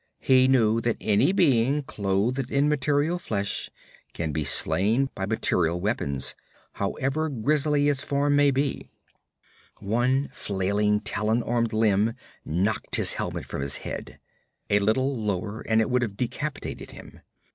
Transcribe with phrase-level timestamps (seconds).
[0.19, 3.69] He knew that any being clothed in material flesh
[4.13, 6.33] can be slain by material weapons,
[6.73, 8.89] however grisly its form may be.
[9.77, 14.17] One flailing talon armed limb knocked his helmet from his head.
[14.71, 17.19] A little lower and it would have decapitated him.